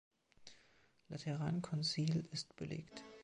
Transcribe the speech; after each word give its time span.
Laterankonzil 1.09 2.25
ist 2.31 2.55
belegt. 2.55 3.03